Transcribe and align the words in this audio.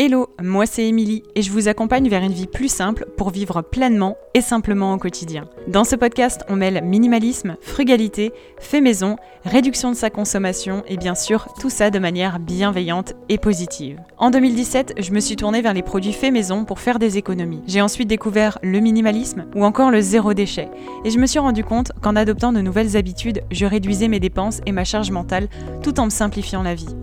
Hello, 0.00 0.28
moi 0.40 0.64
c'est 0.64 0.86
Émilie 0.86 1.24
et 1.34 1.42
je 1.42 1.50
vous 1.50 1.66
accompagne 1.66 2.08
vers 2.08 2.22
une 2.22 2.30
vie 2.30 2.46
plus 2.46 2.68
simple 2.68 3.04
pour 3.16 3.30
vivre 3.30 3.62
pleinement 3.62 4.16
et 4.32 4.40
simplement 4.40 4.94
au 4.94 4.96
quotidien. 4.96 5.48
Dans 5.66 5.82
ce 5.82 5.96
podcast, 5.96 6.44
on 6.48 6.54
mêle 6.54 6.84
minimalisme, 6.84 7.56
frugalité, 7.60 8.30
fait 8.60 8.80
maison, 8.80 9.16
réduction 9.44 9.90
de 9.90 9.96
sa 9.96 10.08
consommation 10.08 10.84
et 10.86 10.96
bien 10.96 11.16
sûr 11.16 11.48
tout 11.58 11.68
ça 11.68 11.90
de 11.90 11.98
manière 11.98 12.38
bienveillante 12.38 13.14
et 13.28 13.38
positive. 13.38 13.98
En 14.18 14.30
2017, 14.30 14.94
je 14.98 15.10
me 15.10 15.18
suis 15.18 15.34
tournée 15.34 15.62
vers 15.62 15.74
les 15.74 15.82
produits 15.82 16.12
fait 16.12 16.30
maison 16.30 16.64
pour 16.64 16.78
faire 16.78 17.00
des 17.00 17.18
économies. 17.18 17.64
J'ai 17.66 17.80
ensuite 17.80 18.06
découvert 18.06 18.60
le 18.62 18.78
minimalisme 18.78 19.46
ou 19.56 19.64
encore 19.64 19.90
le 19.90 20.00
zéro 20.00 20.32
déchet 20.32 20.68
et 21.04 21.10
je 21.10 21.18
me 21.18 21.26
suis 21.26 21.40
rendu 21.40 21.64
compte 21.64 21.90
qu'en 22.02 22.14
adoptant 22.14 22.52
de 22.52 22.60
nouvelles 22.60 22.96
habitudes, 22.96 23.42
je 23.50 23.66
réduisais 23.66 24.06
mes 24.06 24.20
dépenses 24.20 24.60
et 24.64 24.70
ma 24.70 24.84
charge 24.84 25.10
mentale 25.10 25.48
tout 25.82 25.98
en 25.98 26.04
me 26.04 26.10
simplifiant 26.10 26.62
la 26.62 26.76
vie. 26.76 26.94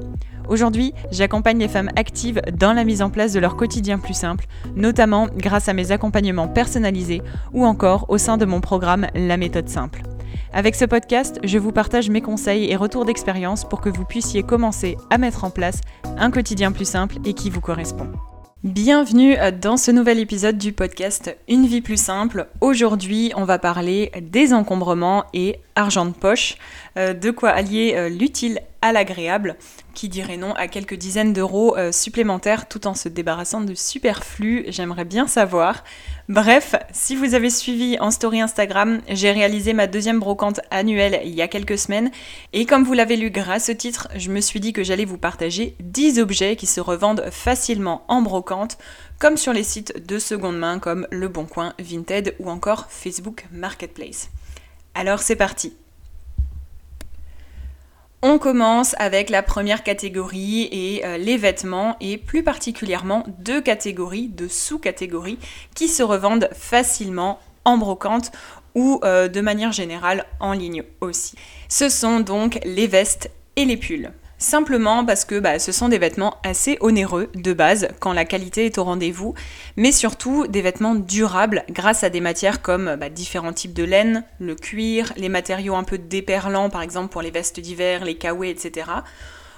Aujourd'hui, 0.47 0.93
j'accompagne 1.11 1.57
les 1.57 1.67
femmes 1.67 1.89
actives 1.95 2.41
dans 2.53 2.73
la 2.73 2.83
mise 2.83 3.01
en 3.01 3.09
place 3.09 3.33
de 3.33 3.39
leur 3.39 3.55
quotidien 3.55 3.97
plus 3.97 4.13
simple, 4.13 4.45
notamment 4.75 5.27
grâce 5.35 5.69
à 5.69 5.73
mes 5.73 5.91
accompagnements 5.91 6.47
personnalisés 6.47 7.21
ou 7.53 7.65
encore 7.65 8.05
au 8.09 8.17
sein 8.17 8.37
de 8.37 8.45
mon 8.45 8.61
programme 8.61 9.07
La 9.15 9.37
méthode 9.37 9.69
simple. 9.69 10.03
Avec 10.53 10.75
ce 10.75 10.85
podcast, 10.85 11.39
je 11.43 11.57
vous 11.57 11.71
partage 11.71 12.09
mes 12.09 12.21
conseils 12.21 12.71
et 12.71 12.75
retours 12.75 13.05
d'expérience 13.05 13.67
pour 13.67 13.81
que 13.81 13.89
vous 13.89 14.05
puissiez 14.05 14.43
commencer 14.43 14.97
à 15.09 15.17
mettre 15.17 15.43
en 15.43 15.49
place 15.49 15.81
un 16.17 16.31
quotidien 16.31 16.71
plus 16.71 16.87
simple 16.87 17.17
et 17.25 17.33
qui 17.33 17.49
vous 17.49 17.61
correspond. 17.61 18.09
Bienvenue 18.65 19.35
dans 19.61 19.77
ce 19.77 19.91
nouvel 19.91 20.17
épisode 20.17 20.57
du 20.57 20.71
podcast 20.71 21.37
Une 21.47 21.67
vie 21.67 21.81
plus 21.81 22.01
simple. 22.01 22.47
Aujourd'hui, 22.61 23.31
on 23.35 23.43
va 23.43 23.59
parler 23.59 24.11
des 24.19 24.53
encombrements 24.53 25.25
et 25.35 25.59
argent 25.75 26.05
de 26.05 26.13
poche, 26.13 26.57
euh, 26.97 27.13
de 27.13 27.29
quoi 27.29 27.49
allier 27.49 27.93
euh, 27.95 28.09
l'utile 28.09 28.61
à 28.85 28.91
l'agréable, 28.91 29.55
qui 29.95 30.09
dirait 30.09 30.37
non 30.37 30.53
à 30.53 30.67
quelques 30.67 30.93
dizaines 30.93 31.33
d'euros 31.33 31.75
euh, 31.75 31.91
supplémentaires 31.91 32.67
tout 32.67 32.85
en 32.85 32.93
se 32.93 33.09
débarrassant 33.09 33.61
de 33.61 33.73
superflu, 33.73 34.63
j'aimerais 34.67 35.05
bien 35.05 35.25
savoir. 35.25 35.83
Bref, 36.29 36.75
si 36.91 37.15
vous 37.15 37.33
avez 37.33 37.49
suivi 37.49 37.97
en 37.99 38.11
story 38.11 38.41
Instagram, 38.41 39.01
j'ai 39.09 39.31
réalisé 39.31 39.73
ma 39.73 39.87
deuxième 39.87 40.19
brocante 40.19 40.61
annuelle 40.69 41.19
il 41.25 41.33
y 41.33 41.41
a 41.41 41.47
quelques 41.47 41.79
semaines, 41.79 42.11
et 42.53 42.67
comme 42.67 42.83
vous 42.83 42.93
l'avez 42.93 43.17
lu 43.17 43.31
grâce 43.31 43.69
au 43.69 43.73
titre, 43.73 44.07
je 44.15 44.29
me 44.29 44.39
suis 44.39 44.59
dit 44.59 44.71
que 44.71 44.83
j'allais 44.83 45.05
vous 45.05 45.17
partager 45.17 45.75
10 45.79 46.19
objets 46.19 46.55
qui 46.55 46.67
se 46.67 46.79
revendent 46.79 47.25
facilement 47.31 48.03
en 48.07 48.21
brocante, 48.21 48.77
comme 49.17 49.35
sur 49.35 49.51
les 49.51 49.63
sites 49.63 50.05
de 50.05 50.19
seconde 50.19 50.59
main 50.59 50.77
comme 50.77 51.07
Le 51.09 51.27
Bon 51.27 51.45
Coin, 51.45 51.73
Vinted 51.79 52.35
ou 52.37 52.51
encore 52.51 52.85
Facebook 52.89 53.47
Marketplace. 53.51 54.29
Alors 54.93 55.21
c'est 55.21 55.35
parti 55.35 55.73
on 58.27 58.39
commence 58.39 58.95
avec 58.97 59.29
la 59.29 59.43
première 59.43 59.83
catégorie 59.83 60.67
et 60.71 61.05
euh, 61.05 61.17
les 61.17 61.37
vêtements 61.37 61.95
et 62.01 62.17
plus 62.17 62.41
particulièrement 62.41 63.23
deux 63.37 63.61
catégories, 63.61 64.29
de 64.29 64.47
sous-catégories 64.47 65.37
qui 65.75 65.87
se 65.87 66.01
revendent 66.01 66.49
facilement 66.51 67.39
en 67.65 67.77
brocante 67.77 68.31
ou 68.73 68.99
euh, 69.03 69.27
de 69.27 69.41
manière 69.41 69.71
générale 69.71 70.25
en 70.39 70.53
ligne 70.53 70.81
aussi. 71.01 71.35
Ce 71.69 71.87
sont 71.87 72.19
donc 72.19 72.59
les 72.65 72.87
vestes 72.87 73.29
et 73.57 73.65
les 73.65 73.77
pulls. 73.77 74.11
Simplement 74.45 75.03
parce 75.03 75.25
que 75.25 75.39
bah, 75.39 75.57
ce 75.57 75.71
sont 75.71 75.89
des 75.89 75.97
vêtements 75.97 76.37
assez 76.43 76.77
onéreux 76.79 77.31
de 77.33 77.51
base 77.51 77.87
quand 77.99 78.13
la 78.13 78.25
qualité 78.25 78.67
est 78.67 78.77
au 78.77 78.83
rendez-vous, 78.83 79.33
mais 79.75 79.91
surtout 79.91 80.45
des 80.45 80.61
vêtements 80.61 80.93
durables 80.93 81.65
grâce 81.71 82.03
à 82.03 82.11
des 82.11 82.21
matières 82.21 82.61
comme 82.61 82.95
bah, 82.95 83.09
différents 83.09 83.53
types 83.53 83.73
de 83.73 83.83
laine, 83.83 84.23
le 84.37 84.53
cuir, 84.53 85.13
les 85.17 85.29
matériaux 85.29 85.73
un 85.73 85.83
peu 85.83 85.97
déperlants 85.97 86.69
par 86.69 86.83
exemple 86.83 87.11
pour 87.11 87.23
les 87.23 87.31
vestes 87.31 87.59
d'hiver, 87.59 88.05
les 88.05 88.19
kawés, 88.19 88.51
etc. 88.51 88.91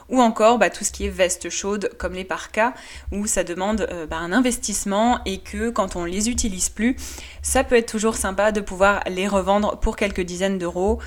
Ou 0.07 0.21
encore 0.21 0.57
bah, 0.57 0.69
tout 0.69 0.85
ce 0.85 0.93
qui 0.93 1.05
est 1.05 1.09
veste 1.09 1.49
chaude 1.49 1.91
comme 1.97 2.13
les 2.13 2.23
parkas 2.23 2.73
où 3.11 3.27
ça 3.27 3.43
demande 3.43 3.89
euh, 3.91 4.07
un 4.09 4.31
investissement 4.31 5.19
et 5.25 5.39
que 5.39 5.69
quand 5.69 5.97
on 5.97 6.05
les 6.05 6.29
utilise 6.29 6.69
plus, 6.69 6.95
ça 7.41 7.65
peut 7.65 7.75
être 7.75 7.91
toujours 7.91 8.15
sympa 8.15 8.53
de 8.53 8.61
pouvoir 8.61 9.03
les 9.07 9.27
revendre 9.27 9.81
pour 9.81 9.97
quelques 9.97 10.21
dizaines 10.21 10.57
d'euros 10.57 10.99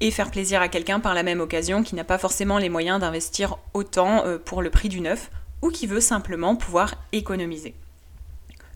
et 0.00 0.10
faire 0.10 0.30
plaisir 0.30 0.62
à 0.62 0.68
quelqu'un 0.68 1.00
par 1.00 1.14
la 1.14 1.22
même 1.22 1.40
occasion 1.40 1.82
qui 1.82 1.94
n'a 1.94 2.04
pas 2.04 2.18
forcément 2.18 2.58
les 2.58 2.68
moyens 2.68 3.00
d'investir 3.00 3.58
autant 3.74 4.24
euh, 4.24 4.38
pour 4.38 4.62
le 4.62 4.70
prix 4.70 4.88
du 4.88 5.00
neuf 5.00 5.30
ou 5.62 5.70
qui 5.70 5.86
veut 5.86 6.00
simplement 6.00 6.56
pouvoir 6.56 6.94
économiser. 7.12 7.74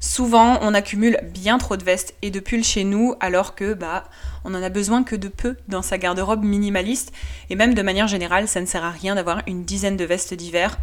Souvent, 0.01 0.59
on 0.61 0.75
accumule 0.75 1.19
bien 1.33 1.57
trop 1.57 1.79
de 1.79 1.83
vestes 1.83 2.15
et 2.21 2.31
de 2.31 2.39
pulls 2.39 2.63
chez 2.63 2.85
nous 2.85 3.15
alors 3.21 3.55
que 3.55 3.73
bah 3.73 4.05
on 4.45 4.55
en 4.55 4.63
a 4.63 4.69
besoin 4.69 5.03
que 5.03 5.17
de 5.17 5.29
peu 5.29 5.57
dans 5.69 5.81
sa 5.81 5.97
garde-robe 5.97 6.45
minimaliste 6.45 7.11
et 7.49 7.57
même 7.57 7.73
de 7.73 7.81
manière 7.81 8.07
générale, 8.07 8.47
ça 8.47 8.61
ne 8.61 8.67
sert 8.67 8.85
à 8.85 8.91
rien 8.91 9.15
d'avoir 9.15 9.41
une 9.47 9.65
dizaine 9.65 9.97
de 9.97 10.05
vestes 10.05 10.35
d'hiver. 10.35 10.79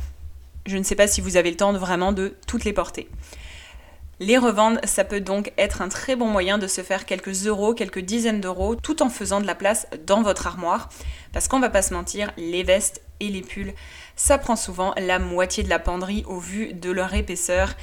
Je 0.65 0.75
ne 0.75 0.83
sais 0.83 0.95
pas 0.95 1.07
si 1.07 1.21
vous 1.21 1.37
avez 1.37 1.51
le 1.51 1.57
temps 1.57 1.71
vraiment 1.73 2.13
de 2.13 2.33
toutes 2.47 2.63
les 2.63 2.73
porter. 2.73 3.07
Les 4.21 4.37
revendre, 4.37 4.79
ça 4.83 5.03
peut 5.03 5.19
donc 5.19 5.51
être 5.57 5.81
un 5.81 5.89
très 5.89 6.15
bon 6.15 6.27
moyen 6.27 6.59
de 6.59 6.67
se 6.67 6.81
faire 6.81 7.07
quelques 7.07 7.47
euros, 7.47 7.73
quelques 7.73 8.01
dizaines 8.01 8.39
d'euros, 8.39 8.75
tout 8.75 9.01
en 9.01 9.09
faisant 9.09 9.41
de 9.41 9.47
la 9.47 9.55
place 9.55 9.87
dans 10.05 10.21
votre 10.21 10.45
armoire. 10.45 10.89
Parce 11.33 11.47
qu'on 11.47 11.59
va 11.59 11.71
pas 11.71 11.81
se 11.81 11.95
mentir, 11.95 12.31
les 12.37 12.61
vestes 12.61 13.01
et 13.19 13.29
les 13.29 13.41
pulls, 13.41 13.73
ça 14.15 14.37
prend 14.37 14.55
souvent 14.55 14.93
la 14.95 15.17
moitié 15.17 15.63
de 15.63 15.69
la 15.69 15.79
penderie 15.79 16.23
au 16.27 16.37
vu 16.37 16.71
de 16.71 16.91
leur 16.91 17.15
épaisseur. 17.15 17.73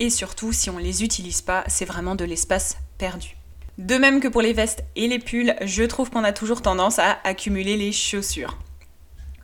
Et 0.00 0.10
surtout, 0.10 0.52
si 0.52 0.68
on 0.68 0.78
les 0.78 1.04
utilise 1.04 1.42
pas, 1.42 1.62
c'est 1.68 1.84
vraiment 1.84 2.16
de 2.16 2.24
l'espace 2.24 2.78
perdu. 2.98 3.36
De 3.78 3.94
même 3.94 4.18
que 4.18 4.26
pour 4.26 4.42
les 4.42 4.54
vestes 4.54 4.82
et 4.96 5.06
les 5.06 5.20
pulls, 5.20 5.54
je 5.60 5.84
trouve 5.84 6.10
qu'on 6.10 6.24
a 6.24 6.32
toujours 6.32 6.62
tendance 6.62 6.98
à 6.98 7.18
accumuler 7.22 7.76
les 7.76 7.92
chaussures. 7.92 8.58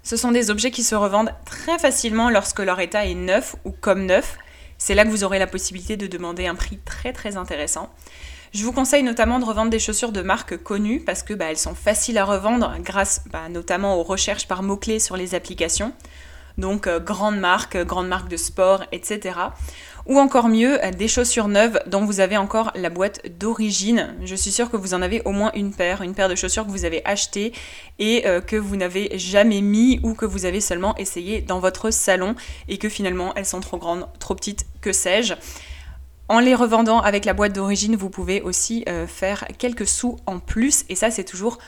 Ce 0.03 0.17
sont 0.17 0.33
des 0.33 0.51
objets 0.51 0.73
qui 0.73 0.83
se 0.83 0.97
revendent 0.97 1.33
très 1.45 1.79
facilement 1.79 2.29
lorsque 2.29 2.59
leur 2.59 2.81
état 2.81 3.07
est 3.07 3.15
neuf 3.15 3.55
ou 3.65 3.71
comme 3.71 4.05
neuf, 4.05 4.37
c'est 4.79 4.95
là 4.95 5.05
que 5.05 5.11
vous 5.11 5.25
aurez 5.25 5.39
la 5.39 5.47
possibilité 5.47 5.97
de 5.97 6.07
demander 6.07 6.47
un 6.47 6.55
prix 6.55 6.79
très 6.79 7.13
très 7.13 7.37
intéressant. 7.37 7.93
Je 8.55 8.65
vous 8.65 8.73
conseille 8.73 9.03
notamment 9.03 9.39
de 9.39 9.45
revendre 9.45 9.71
des 9.71 9.79
chaussures 9.79 10.13
de 10.13 10.23
marques 10.23 10.57
connues 10.63 11.01
parce 11.01 11.23
que 11.23 11.35
bah, 11.35 11.47
elles 11.51 11.59
sont 11.59 11.75
faciles 11.75 12.17
à 12.17 12.25
revendre 12.25 12.75
grâce 12.81 13.23
bah, 13.31 13.51
notamment 13.51 13.97
aux 13.97 14.03
recherches 14.03 14.49
par 14.49 14.63
mots-clés 14.63 15.01
sur 15.01 15.19
les 15.19 15.35
applications 15.35 15.93
donc 16.59 16.87
euh, 16.87 17.01
grandes 17.01 17.39
marques, 17.39 17.79
grandes 17.79 18.09
marques 18.09 18.29
de 18.29 18.37
sport, 18.37 18.85
etc. 18.93 19.39
Ou 20.09 20.19
encore 20.19 20.49
mieux, 20.49 20.83
euh, 20.83 20.91
des 20.91 21.07
chaussures 21.07 21.49
neuves 21.49 21.81
dont 21.87 22.05
vous 22.07 22.21
avez 22.21 22.39
encore 22.39 22.73
la 22.75 22.89
boîte 22.89 23.21
d'origine. 23.39 24.17
Je 24.25 24.35
suis 24.35 24.51
sûre 24.51 24.71
que 24.71 24.79
vous 24.79 24.95
en 24.95 25.03
avez 25.03 25.21
au 25.27 25.33
moins 25.33 25.53
une 25.55 25.75
paire, 25.75 26.01
une 26.01 26.15
paire 26.15 26.31
de 26.31 26.35
chaussures 26.35 26.65
que 26.65 26.71
vous 26.71 26.87
avez 26.87 27.05
achetées 27.05 27.53
et 27.99 28.25
que 28.47 28.57
vous 28.57 28.77
n'avez 28.77 29.19
jamais 29.19 29.61
mis 29.61 30.01
ou 30.03 30.15
que 30.15 30.25
vous 30.25 30.47
avez 30.47 30.61
seulement 30.61 30.97
essayé 30.97 31.43
dans 31.43 31.59
votre 31.59 31.91
salon 31.91 32.35
et 32.69 32.79
que 32.79 32.89
finalement 32.89 33.35
elles 33.35 33.45
sont 33.45 33.61
trop 33.61 33.77
grandes, 33.77 34.07
trop 34.19 34.35
petites, 34.35 34.67
que 34.81 34.93
sais-je. 34.93 35.35
En 36.29 36.41
les 36.41 36.55
revendant 36.55 37.01
avec 37.01 37.25
la 37.25 37.35
boîte 37.35 37.55
d'origine, 37.55 37.97
vous 37.97 38.11
pouvez 38.11 38.41
aussi 38.41 38.85
faire 39.07 39.47
quelques 39.59 39.87
sous 39.87 40.17
en 40.27 40.39
plus 40.39 40.85
et 40.89 40.95
ça 40.95 41.11
c'est 41.11 41.25
toujours 41.25 41.59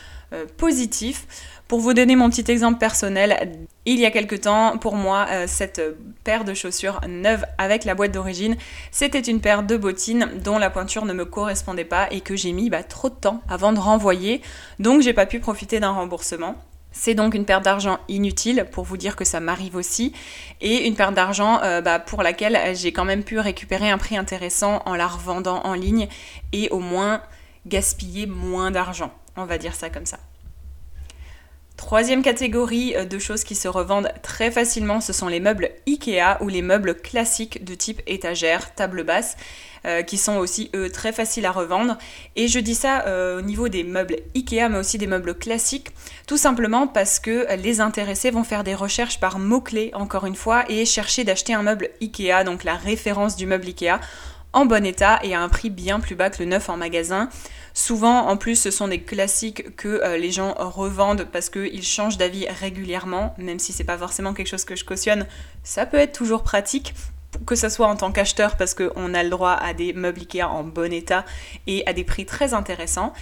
positif. 0.57 1.27
Pour 1.71 1.79
vous 1.79 1.93
donner 1.93 2.17
mon 2.17 2.29
petit 2.29 2.51
exemple 2.51 2.79
personnel, 2.79 3.49
il 3.85 3.97
y 3.97 4.05
a 4.05 4.11
quelque 4.11 4.35
temps, 4.35 4.77
pour 4.77 4.97
moi, 4.97 5.27
euh, 5.29 5.45
cette 5.47 5.81
paire 6.25 6.43
de 6.43 6.53
chaussures 6.53 6.99
neuve 7.07 7.45
avec 7.57 7.85
la 7.85 7.95
boîte 7.95 8.11
d'origine, 8.11 8.57
c'était 8.91 9.21
une 9.21 9.39
paire 9.39 9.63
de 9.63 9.77
bottines 9.77 10.27
dont 10.43 10.57
la 10.57 10.69
pointure 10.69 11.05
ne 11.05 11.13
me 11.13 11.23
correspondait 11.23 11.85
pas 11.85 12.09
et 12.11 12.19
que 12.19 12.35
j'ai 12.35 12.51
mis 12.51 12.69
bah, 12.69 12.83
trop 12.83 13.07
de 13.07 13.15
temps 13.15 13.41
avant 13.47 13.71
de 13.71 13.79
renvoyer, 13.79 14.41
donc 14.79 15.01
j'ai 15.01 15.13
pas 15.13 15.25
pu 15.25 15.39
profiter 15.39 15.79
d'un 15.79 15.91
remboursement. 15.91 16.55
C'est 16.91 17.13
donc 17.13 17.35
une 17.35 17.45
perte 17.45 17.63
d'argent 17.63 17.99
inutile 18.09 18.67
pour 18.69 18.83
vous 18.83 18.97
dire 18.97 19.15
que 19.15 19.23
ça 19.23 19.39
m'arrive 19.39 19.77
aussi 19.77 20.11
et 20.59 20.85
une 20.85 20.95
perte 20.95 21.13
d'argent 21.13 21.61
euh, 21.63 21.79
bah, 21.79 21.99
pour 21.99 22.21
laquelle 22.21 22.59
j'ai 22.75 22.91
quand 22.91 23.05
même 23.05 23.23
pu 23.23 23.39
récupérer 23.39 23.89
un 23.89 23.97
prix 23.97 24.17
intéressant 24.17 24.81
en 24.85 24.95
la 24.95 25.07
revendant 25.07 25.61
en 25.63 25.75
ligne 25.75 26.09
et 26.51 26.67
au 26.67 26.79
moins 26.79 27.21
gaspiller 27.65 28.25
moins 28.25 28.71
d'argent. 28.71 29.13
On 29.37 29.45
va 29.45 29.57
dire 29.57 29.73
ça 29.73 29.89
comme 29.89 30.05
ça. 30.05 30.17
Troisième 31.81 32.21
catégorie 32.21 32.95
euh, 32.95 33.05
de 33.05 33.17
choses 33.17 33.43
qui 33.43 33.55
se 33.55 33.67
revendent 33.67 34.13
très 34.21 34.51
facilement, 34.51 35.01
ce 35.01 35.13
sont 35.13 35.27
les 35.27 35.39
meubles 35.39 35.71
IKEA 35.87 36.37
ou 36.39 36.47
les 36.47 36.61
meubles 36.61 36.93
classiques 36.93 37.65
de 37.65 37.73
type 37.73 38.03
étagère, 38.05 38.75
table 38.75 39.03
basse, 39.03 39.35
euh, 39.85 40.03
qui 40.03 40.17
sont 40.17 40.37
aussi 40.37 40.69
eux 40.75 40.91
très 40.91 41.11
faciles 41.11 41.45
à 41.47 41.51
revendre. 41.51 41.97
Et 42.35 42.47
je 42.47 42.59
dis 42.59 42.75
ça 42.75 43.07
euh, 43.07 43.39
au 43.39 43.41
niveau 43.41 43.67
des 43.67 43.83
meubles 43.83 44.17
IKEA, 44.35 44.69
mais 44.69 44.77
aussi 44.77 44.99
des 44.99 45.07
meubles 45.07 45.33
classiques, 45.33 45.87
tout 46.27 46.37
simplement 46.37 46.85
parce 46.85 47.19
que 47.19 47.47
les 47.55 47.81
intéressés 47.81 48.29
vont 48.29 48.43
faire 48.43 48.63
des 48.63 48.75
recherches 48.75 49.19
par 49.19 49.39
mots-clés, 49.39 49.89
encore 49.95 50.27
une 50.27 50.35
fois, 50.35 50.65
et 50.69 50.85
chercher 50.85 51.23
d'acheter 51.23 51.55
un 51.55 51.63
meuble 51.63 51.89
IKEA, 51.99 52.43
donc 52.43 52.63
la 52.63 52.75
référence 52.75 53.35
du 53.35 53.47
meuble 53.47 53.67
IKEA, 53.67 53.99
en 54.53 54.65
bon 54.65 54.85
état 54.85 55.19
et 55.23 55.33
à 55.33 55.41
un 55.41 55.49
prix 55.49 55.69
bien 55.69 55.99
plus 55.99 56.15
bas 56.15 56.29
que 56.29 56.39
le 56.39 56.45
neuf 56.45 56.69
en 56.69 56.77
magasin. 56.77 57.29
Souvent, 57.73 58.27
en 58.27 58.35
plus, 58.35 58.55
ce 58.55 58.71
sont 58.71 58.87
des 58.87 59.01
classiques 59.01 59.75
que 59.77 59.87
euh, 59.87 60.17
les 60.17 60.31
gens 60.31 60.53
revendent 60.57 61.27
parce 61.31 61.49
qu'ils 61.49 61.83
changent 61.83 62.17
d'avis 62.17 62.47
régulièrement, 62.47 63.33
même 63.37 63.59
si 63.59 63.71
c'est 63.71 63.85
pas 63.85 63.97
forcément 63.97 64.33
quelque 64.33 64.49
chose 64.49 64.65
que 64.65 64.75
je 64.75 64.83
cautionne. 64.83 65.25
Ça 65.63 65.85
peut 65.85 65.97
être 65.97 66.13
toujours 66.13 66.43
pratique 66.43 66.93
que 67.45 67.55
ce 67.55 67.69
soit 67.69 67.87
en 67.87 67.95
tant 67.95 68.11
qu'acheteur 68.11 68.57
parce 68.57 68.73
qu'on 68.73 69.13
a 69.13 69.23
le 69.23 69.29
droit 69.29 69.51
à 69.53 69.73
des 69.73 69.93
meubles 69.93 70.21
Ikea 70.21 70.43
en 70.43 70.63
bon 70.63 70.91
état 70.91 71.25
et 71.67 71.83
à 71.87 71.93
des 71.93 72.03
prix 72.03 72.25
très 72.25 72.53
intéressants. 72.53 73.13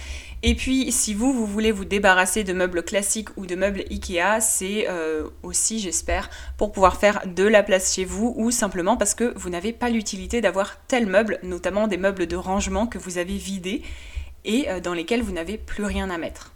Et 0.42 0.54
puis, 0.54 0.90
si 0.90 1.12
vous, 1.12 1.34
vous 1.34 1.44
voulez 1.46 1.70
vous 1.70 1.84
débarrasser 1.84 2.44
de 2.44 2.54
meubles 2.54 2.82
classiques 2.82 3.28
ou 3.36 3.44
de 3.44 3.54
meubles 3.54 3.84
Ikea, 3.90 4.40
c'est 4.40 4.86
euh, 4.88 5.28
aussi, 5.42 5.80
j'espère, 5.80 6.30
pour 6.56 6.72
pouvoir 6.72 6.96
faire 6.96 7.22
de 7.26 7.44
la 7.44 7.62
place 7.62 7.94
chez 7.94 8.06
vous 8.06 8.34
ou 8.36 8.50
simplement 8.50 8.96
parce 8.96 9.14
que 9.14 9.34
vous 9.36 9.50
n'avez 9.50 9.72
pas 9.72 9.90
l'utilité 9.90 10.40
d'avoir 10.40 10.78
tel 10.86 11.06
meuble, 11.06 11.38
notamment 11.42 11.88
des 11.88 11.98
meubles 11.98 12.26
de 12.26 12.36
rangement 12.36 12.86
que 12.86 12.98
vous 12.98 13.18
avez 13.18 13.36
vidés 13.36 13.82
et 14.46 14.70
euh, 14.70 14.80
dans 14.80 14.94
lesquels 14.94 15.22
vous 15.22 15.32
n'avez 15.32 15.58
plus 15.58 15.84
rien 15.84 16.08
à 16.08 16.16
mettre. 16.16 16.54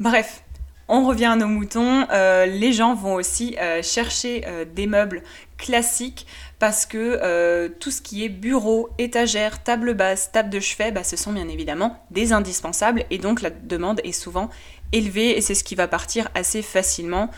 Bref, 0.00 0.44
on 0.88 1.06
revient 1.06 1.26
à 1.26 1.36
nos 1.36 1.48
moutons. 1.48 2.06
Euh, 2.10 2.46
les 2.46 2.72
gens 2.72 2.94
vont 2.94 3.14
aussi 3.14 3.56
chercher 3.82 4.44
des 4.74 4.86
meubles 4.86 5.22
classiques 5.56 6.26
parce 6.58 6.86
que 6.86 7.20
euh, 7.22 7.68
tout 7.80 7.90
ce 7.90 8.00
qui 8.00 8.24
est 8.24 8.28
bureau, 8.28 8.88
étagère, 8.98 9.62
table 9.62 9.94
basse, 9.94 10.32
table 10.32 10.50
de 10.50 10.60
chevet, 10.60 10.92
bah, 10.92 11.04
ce 11.04 11.16
sont 11.16 11.32
bien 11.32 11.48
évidemment 11.48 12.02
des 12.10 12.32
indispensables 12.32 13.04
et 13.10 13.18
donc 13.18 13.42
la 13.42 13.50
demande 13.50 14.00
est 14.04 14.12
souvent 14.12 14.48
élevée 14.92 15.36
et 15.36 15.40
c'est 15.40 15.54
ce 15.54 15.64
qui 15.64 15.74
va 15.74 15.88
partir 15.88 16.28
assez 16.34 16.62
facilement. 16.62 17.30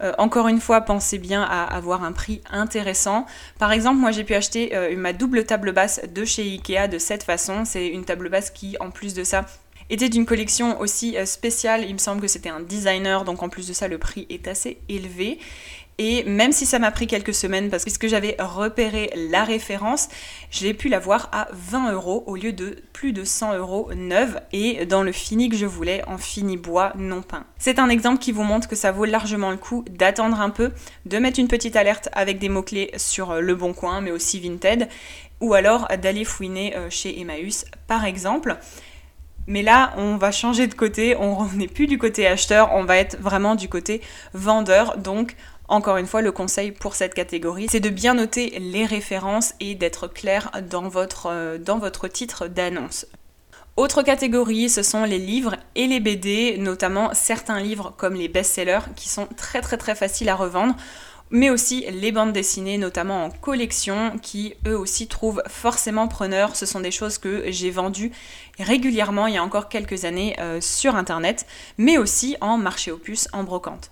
Euh, 0.00 0.12
encore 0.18 0.48
une 0.48 0.60
fois, 0.60 0.80
pensez 0.80 1.18
bien 1.18 1.42
à 1.42 1.62
avoir 1.62 2.02
un 2.02 2.12
prix 2.12 2.40
intéressant. 2.50 3.26
Par 3.58 3.72
exemple, 3.72 3.96
moi 3.96 4.10
j'ai 4.10 4.24
pu 4.24 4.34
acheter 4.34 4.74
euh, 4.74 4.94
ma 4.96 5.12
double 5.12 5.44
table 5.44 5.72
basse 5.72 6.00
de 6.12 6.24
chez 6.24 6.42
Ikea 6.42 6.88
de 6.88 6.98
cette 6.98 7.22
façon. 7.22 7.64
C'est 7.64 7.86
une 7.86 8.04
table 8.04 8.28
basse 8.28 8.50
qui, 8.50 8.76
en 8.80 8.90
plus 8.90 9.14
de 9.14 9.24
ça, 9.24 9.46
était 9.90 10.08
d'une 10.08 10.26
collection 10.26 10.80
aussi 10.80 11.16
spéciale. 11.24 11.84
Il 11.86 11.94
me 11.94 11.98
semble 11.98 12.20
que 12.20 12.28
c'était 12.28 12.48
un 12.48 12.60
designer, 12.60 13.24
donc 13.24 13.42
en 13.42 13.48
plus 13.48 13.66
de 13.68 13.72
ça, 13.72 13.88
le 13.88 13.98
prix 13.98 14.26
est 14.30 14.48
assez 14.48 14.78
élevé. 14.88 15.38
Et 15.98 16.24
même 16.24 16.50
si 16.50 16.66
ça 16.66 16.80
m'a 16.80 16.90
pris 16.90 17.06
quelques 17.06 17.34
semaines, 17.34 17.70
parce 17.70 17.84
que 17.84 18.08
j'avais 18.08 18.34
repéré 18.40 19.10
la 19.30 19.44
référence, 19.44 20.08
j'ai 20.50 20.74
pu 20.74 20.88
l'avoir 20.88 21.28
à 21.30 21.46
20 21.52 21.92
euros 21.92 22.24
au 22.26 22.34
lieu 22.34 22.52
de 22.52 22.82
plus 22.92 23.12
de 23.12 23.22
100 23.22 23.54
euros 23.58 23.90
neuve 23.94 24.40
et 24.52 24.86
dans 24.86 25.04
le 25.04 25.12
fini 25.12 25.48
que 25.48 25.56
je 25.56 25.66
voulais, 25.66 26.02
en 26.08 26.18
fini 26.18 26.56
bois 26.56 26.92
non 26.96 27.22
peint. 27.22 27.46
C'est 27.58 27.78
un 27.78 27.88
exemple 27.88 28.18
qui 28.18 28.32
vous 28.32 28.42
montre 28.42 28.66
que 28.66 28.74
ça 28.74 28.90
vaut 28.90 29.04
largement 29.04 29.52
le 29.52 29.56
coup 29.56 29.84
d'attendre 29.88 30.40
un 30.40 30.50
peu, 30.50 30.72
de 31.06 31.18
mettre 31.18 31.38
une 31.38 31.48
petite 31.48 31.76
alerte 31.76 32.08
avec 32.12 32.38
des 32.40 32.48
mots-clés 32.48 32.90
sur 32.96 33.40
Le 33.40 33.54
Bon 33.54 33.72
Coin, 33.72 34.00
mais 34.00 34.10
aussi 34.10 34.40
Vinted, 34.40 34.88
ou 35.40 35.54
alors 35.54 35.86
d'aller 36.02 36.24
fouiner 36.24 36.76
euh, 36.76 36.90
chez 36.90 37.20
Emmaüs 37.20 37.66
par 37.86 38.04
exemple. 38.04 38.58
Mais 39.46 39.62
là, 39.62 39.92
on 39.96 40.16
va 40.16 40.32
changer 40.32 40.66
de 40.66 40.74
côté, 40.74 41.16
on 41.20 41.44
n'est 41.54 41.68
plus 41.68 41.86
du 41.86 41.98
côté 41.98 42.26
acheteur, 42.26 42.70
on 42.72 42.84
va 42.84 42.96
être 42.96 43.18
vraiment 43.20 43.54
du 43.54 43.68
côté 43.68 44.00
vendeur. 44.32 44.98
Donc, 44.98 45.36
encore 45.68 45.96
une 45.96 46.06
fois, 46.06 46.22
le 46.22 46.32
conseil 46.32 46.72
pour 46.72 46.94
cette 46.94 47.14
catégorie, 47.14 47.66
c'est 47.70 47.80
de 47.80 47.90
bien 47.90 48.14
noter 48.14 48.58
les 48.58 48.84
références 48.84 49.54
et 49.60 49.74
d'être 49.74 50.08
clair 50.08 50.50
dans 50.70 50.88
votre, 50.88 51.28
euh, 51.30 51.58
titre 52.12 52.48
d'annonce. 52.48 53.06
Autre 53.76 54.02
catégorie, 54.02 54.68
ce 54.68 54.84
sont 54.84 55.04
les 55.04 55.18
livres 55.18 55.56
et 55.74 55.88
les 55.88 55.98
BD, 55.98 56.58
notamment 56.58 57.12
certains 57.12 57.58
livres 57.58 57.92
comme 57.96 58.14
les 58.14 58.28
best-sellers 58.28 58.86
qui 58.94 59.08
sont 59.08 59.26
très 59.36 59.62
très 59.62 59.76
très 59.76 59.96
faciles 59.96 60.28
à 60.28 60.36
revendre, 60.36 60.76
mais 61.34 61.50
aussi 61.50 61.84
les 61.90 62.12
bandes 62.12 62.32
dessinées, 62.32 62.78
notamment 62.78 63.24
en 63.24 63.30
collection, 63.30 64.16
qui 64.22 64.54
eux 64.68 64.78
aussi 64.78 65.08
trouvent 65.08 65.42
forcément 65.48 66.06
preneurs. 66.06 66.54
Ce 66.54 66.64
sont 66.64 66.78
des 66.78 66.92
choses 66.92 67.18
que 67.18 67.50
j'ai 67.50 67.72
vendues 67.72 68.12
régulièrement 68.60 69.26
il 69.26 69.34
y 69.34 69.36
a 69.36 69.42
encore 69.42 69.68
quelques 69.68 70.04
années 70.04 70.36
euh, 70.38 70.60
sur 70.60 70.94
internet, 70.94 71.44
mais 71.76 71.98
aussi 71.98 72.36
en 72.40 72.56
marché 72.56 72.92
opus, 72.92 73.26
en 73.32 73.42
brocante. 73.42 73.90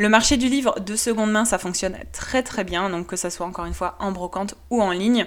Le 0.00 0.08
marché 0.08 0.36
du 0.36 0.48
livre 0.48 0.78
de 0.78 0.94
seconde 0.94 1.32
main, 1.32 1.44
ça 1.44 1.58
fonctionne 1.58 1.96
très 2.12 2.44
très 2.44 2.62
bien, 2.62 2.88
donc 2.88 3.08
que 3.08 3.16
ça 3.16 3.30
soit 3.30 3.44
encore 3.44 3.64
une 3.64 3.74
fois 3.74 3.96
en 3.98 4.12
brocante 4.12 4.54
ou 4.70 4.80
en 4.80 4.92
ligne. 4.92 5.26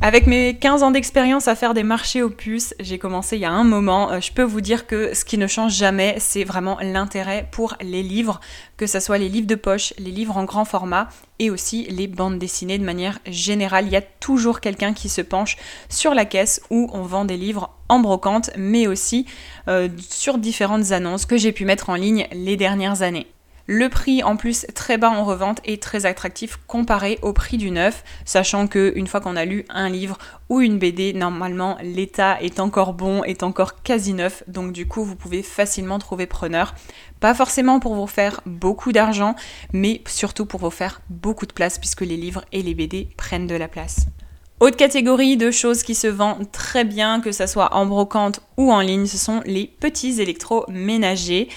Avec 0.00 0.26
mes 0.26 0.56
15 0.56 0.82
ans 0.82 0.90
d'expérience 0.90 1.46
à 1.46 1.54
faire 1.54 1.74
des 1.74 1.82
marchés 1.82 2.22
opus, 2.22 2.72
j'ai 2.80 2.98
commencé 2.98 3.36
il 3.36 3.40
y 3.40 3.44
a 3.44 3.50
un 3.50 3.64
moment, 3.64 4.10
euh, 4.10 4.20
je 4.22 4.32
peux 4.32 4.42
vous 4.42 4.62
dire 4.62 4.86
que 4.86 5.12
ce 5.12 5.26
qui 5.26 5.36
ne 5.36 5.46
change 5.46 5.74
jamais, 5.74 6.16
c'est 6.20 6.44
vraiment 6.44 6.78
l'intérêt 6.80 7.48
pour 7.50 7.76
les 7.82 8.02
livres, 8.02 8.40
que 8.78 8.86
ce 8.86 8.98
soit 8.98 9.18
les 9.18 9.28
livres 9.28 9.46
de 9.46 9.54
poche, 9.56 9.92
les 9.98 10.10
livres 10.10 10.38
en 10.38 10.44
grand 10.44 10.64
format 10.64 11.10
et 11.38 11.50
aussi 11.50 11.84
les 11.90 12.06
bandes 12.06 12.38
dessinées 12.38 12.78
de 12.78 12.86
manière 12.86 13.18
générale. 13.26 13.88
Il 13.88 13.92
y 13.92 13.96
a 13.96 14.00
toujours 14.00 14.60
quelqu'un 14.60 14.94
qui 14.94 15.10
se 15.10 15.20
penche 15.20 15.58
sur 15.90 16.14
la 16.14 16.24
caisse 16.24 16.62
où 16.70 16.88
on 16.94 17.02
vend 17.02 17.26
des 17.26 17.36
livres 17.36 17.76
en 17.90 17.98
brocante, 17.98 18.48
mais 18.56 18.86
aussi 18.86 19.26
euh, 19.68 19.90
sur 19.98 20.38
différentes 20.38 20.92
annonces 20.92 21.26
que 21.26 21.36
j'ai 21.36 21.52
pu 21.52 21.66
mettre 21.66 21.90
en 21.90 21.94
ligne 21.94 22.26
les 22.32 22.56
dernières 22.56 23.02
années. 23.02 23.26
Le 23.70 23.90
prix 23.90 24.22
en 24.22 24.36
plus 24.36 24.64
très 24.74 24.96
bas 24.96 25.10
en 25.10 25.26
revente 25.26 25.60
est 25.62 25.82
très 25.82 26.06
attractif 26.06 26.58
comparé 26.66 27.18
au 27.20 27.34
prix 27.34 27.58
du 27.58 27.70
neuf, 27.70 28.02
sachant 28.24 28.66
que 28.66 28.94
une 28.96 29.06
fois 29.06 29.20
qu'on 29.20 29.36
a 29.36 29.44
lu 29.44 29.66
un 29.68 29.90
livre 29.90 30.16
ou 30.48 30.62
une 30.62 30.78
BD, 30.78 31.12
normalement 31.12 31.76
l'état 31.82 32.40
est 32.40 32.60
encore 32.60 32.94
bon, 32.94 33.22
est 33.24 33.42
encore 33.42 33.82
quasi 33.82 34.14
neuf, 34.14 34.42
donc 34.48 34.72
du 34.72 34.88
coup 34.88 35.04
vous 35.04 35.16
pouvez 35.16 35.42
facilement 35.42 35.98
trouver 35.98 36.24
preneur. 36.24 36.74
Pas 37.20 37.34
forcément 37.34 37.78
pour 37.78 37.94
vous 37.94 38.06
faire 38.06 38.40
beaucoup 38.46 38.92
d'argent, 38.92 39.36
mais 39.74 40.00
surtout 40.06 40.46
pour 40.46 40.60
vous 40.60 40.70
faire 40.70 41.02
beaucoup 41.10 41.44
de 41.44 41.52
place 41.52 41.78
puisque 41.78 42.00
les 42.00 42.16
livres 42.16 42.46
et 42.52 42.62
les 42.62 42.72
BD 42.74 43.10
prennent 43.18 43.46
de 43.46 43.54
la 43.54 43.68
place. 43.68 44.06
Autre 44.60 44.76
catégorie 44.76 45.36
de 45.36 45.50
choses 45.50 45.82
qui 45.82 45.94
se 45.94 46.08
vendent 46.08 46.50
très 46.50 46.84
bien, 46.84 47.20
que 47.20 47.32
ce 47.32 47.46
soit 47.46 47.74
en 47.76 47.84
brocante 47.84 48.40
ou 48.56 48.72
en 48.72 48.80
ligne, 48.80 49.06
ce 49.06 49.18
sont 49.18 49.40
les 49.44 49.66
petits 49.66 50.20
électroménagers 50.20 51.48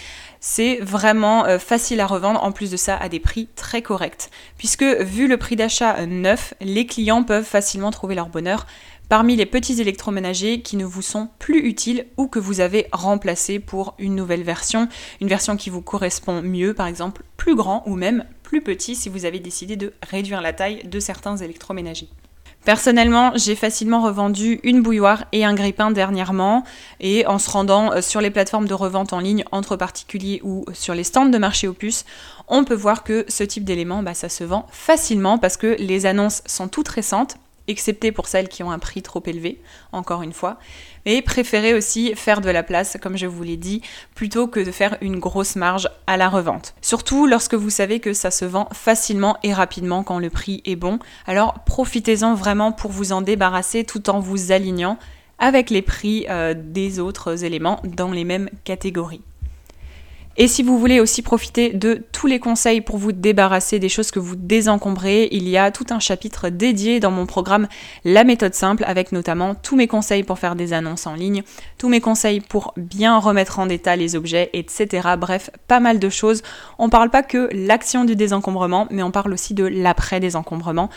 c'est 0.42 0.80
vraiment 0.82 1.46
euh, 1.46 1.60
facile 1.60 2.02
à 2.02 2.08
revendre 2.08 2.44
en 2.44 2.52
plus 2.52 2.72
de 2.72 2.78
ça 2.78 2.98
à 2.98 3.08
des 3.08 3.20
prix 3.22 3.48
très 3.56 3.82
corrects. 3.82 4.30
Puisque 4.58 4.84
vu 4.84 5.28
le 5.28 5.38
prix 5.38 5.56
d'achat 5.56 6.06
neuf, 6.06 6.54
les 6.60 6.86
clients 6.86 7.24
peuvent 7.24 7.46
facilement 7.46 7.92
trouver 7.92 8.16
leur 8.16 8.28
bonheur 8.28 8.66
parmi 9.08 9.36
les 9.36 9.46
petits 9.46 9.80
électroménagers 9.82 10.62
qui 10.62 10.78
ne 10.78 10.86
vous 10.86 11.02
sont 11.02 11.30
plus 11.38 11.60
utiles 11.68 12.06
ou 12.18 12.28
que 12.28 12.40
vous 12.40 12.60
avez 12.60 12.88
remplacés 12.92 13.60
pour 13.60 13.94
une 14.00 14.16
nouvelle 14.16 14.44
version, 14.44 14.88
une 15.20 15.28
version 15.28 15.58
qui 15.58 15.70
vous 15.70 15.82
correspond 15.82 16.42
mieux, 16.42 16.74
par 16.74 16.88
exemple 16.88 17.24
plus 17.38 17.56
grand 17.56 17.84
ou 17.86 17.96
même 17.96 18.26
plus 18.42 18.62
petit 18.62 18.96
si 18.96 19.10
vous 19.10 19.26
avez 19.26 19.40
décidé 19.40 19.76
de 19.76 19.94
réduire 20.10 20.42
la 20.42 20.54
taille 20.54 20.84
de 20.86 21.00
certains 21.00 21.38
électroménagers. 21.38 22.08
Personnellement, 22.64 23.32
j'ai 23.36 23.56
facilement 23.56 24.04
revendu 24.04 24.60
une 24.64 24.84
bouilloire 24.84 25.26
et 25.32 25.44
un 25.46 25.56
grippin 25.56 25.90
dernièrement 25.90 26.64
et 27.00 27.26
en 27.26 27.40
se 27.40 27.50
rendant 27.50 27.92
euh, 27.92 28.02
sur 28.02 28.22
les 28.22 28.30
plateformes 28.30 28.68
de 28.68 28.74
revente 28.76 29.14
en 29.14 29.20
ligne 29.20 29.44
entre 29.52 29.76
particuliers 29.76 30.42
ou 30.44 30.66
sur 30.74 30.94
les 30.94 31.04
stands 31.04 31.26
de 31.26 31.38
marché 31.40 31.68
opus, 31.68 32.06
on 32.48 32.64
peut 32.64 32.76
voir 32.76 33.04
que 33.04 33.26
ce 33.28 33.44
type 33.44 33.64
d'élément, 33.64 34.04
bah, 34.04 34.14
ça 34.14 34.30
se 34.30 34.44
vend 34.44 34.68
facilement 34.72 35.40
parce 35.40 35.58
que 35.58 35.76
les 35.80 36.06
annonces 36.06 36.44
sont 36.46 36.68
toutes 36.68 36.90
récentes 36.90 37.38
excepté 37.68 38.12
pour 38.12 38.28
celles 38.28 38.50
qui 38.50 38.64
ont 38.64 38.72
un 38.72 38.80
prix 38.80 39.02
trop 39.02 39.22
élevé, 39.26 39.62
encore 39.92 40.22
une 40.22 40.34
fois. 40.34 40.58
Mais 41.06 41.22
préférez 41.22 41.74
aussi 41.74 42.14
faire 42.16 42.42
de 42.42 42.50
la 42.50 42.64
place, 42.64 42.98
comme 43.02 43.18
je 43.18 43.28
vous 43.28 43.44
l'ai 43.44 43.58
dit, 43.58 43.82
plutôt 44.16 44.48
que 44.48 44.60
de 44.60 44.72
faire 44.72 44.98
une 45.02 45.20
grosse 45.20 45.56
marge 45.56 45.90
à 46.08 46.18
la 46.18 46.30
revente. 46.30 46.74
Surtout 46.82 47.28
lorsque 47.28 47.56
vous 47.56 47.70
savez 47.70 48.00
que 48.00 48.14
ça 48.14 48.32
se 48.32 48.46
vend 48.46 48.68
facilement 48.74 49.38
et 49.44 49.54
rapidement 49.54 50.04
quand 50.04 50.20
le 50.20 50.30
prix 50.30 50.62
est 50.66 50.76
bon. 50.76 51.00
Alors 51.26 51.60
profitez-en 51.66 52.36
vraiment 52.36 52.72
pour 52.72 52.92
vous 52.92 53.12
en 53.12 53.22
débarrasser 53.22 53.84
tout 53.84 54.10
en 54.10 54.20
vous 54.20 54.52
alignant 54.52 54.98
avec 55.40 55.72
les 55.72 55.82
prix 55.82 56.26
euh, 56.30 56.54
des 56.56 57.00
autres 57.00 57.44
éléments 57.44 57.82
dans 57.84 58.12
les 58.12 58.24
mêmes 58.24 58.50
catégories. 58.64 59.22
Et 60.38 60.48
si 60.48 60.64
vous 60.64 60.80
voulez 60.80 61.02
aussi 61.02 61.22
profiter 61.22 61.74
de 61.74 62.02
tous 62.14 62.26
les 62.26 62.40
conseils 62.40 62.80
pour 62.80 62.98
vous 62.98 63.12
débarrasser 63.12 63.80
des 63.80 63.90
choses 63.90 64.12
que 64.12 64.20
vous 64.20 64.38
désencombrez, 64.38 65.28
il 65.32 65.50
y 65.50 65.58
a 65.58 65.72
tout 65.72 65.86
un 65.90 66.00
chapitre 66.00 66.48
dédié 66.48 67.02
dans 67.02 67.12
mon 67.12 67.26
programme 67.26 67.68
La 68.06 68.24
méthode 68.24 68.54
simple 68.54 68.86
avec 68.88 69.12
notamment 69.12 69.56
tous 69.56 69.76
mes 69.76 69.88
conseils 69.88 70.24
pour 70.24 70.40
faire 70.40 70.56
des 70.56 70.72
annonces 70.72 71.06
en 71.06 71.16
ligne, 71.16 71.44
tous 71.78 71.90
mes 71.90 72.00
conseils 72.00 72.40
pour 72.40 72.74
bien 72.78 73.20
remettre 73.20 73.60
en 73.60 73.68
état 73.68 73.98
les 73.98 74.16
objets, 74.16 74.50
etc. 74.54 75.10
Bref, 75.20 75.50
pas 75.68 75.82
mal 75.82 76.00
de 76.00 76.10
choses. 76.10 76.44
On 76.80 76.88
parle 76.88 77.10
pas 77.10 77.24
que 77.24 77.50
l'action 77.52 78.06
du 78.06 78.16
désencombrement, 78.16 78.88
mais 78.90 79.04
on 79.04 79.12
parle 79.12 79.34
aussi 79.34 79.54
de 79.54 79.66
l'après-désencombrement. 79.66 80.90